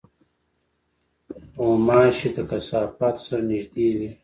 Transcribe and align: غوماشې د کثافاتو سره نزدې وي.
غوماشې 1.59 2.29
د 2.35 2.37
کثافاتو 2.49 3.21
سره 3.27 3.41
نزدې 3.49 3.87
وي. 3.97 4.09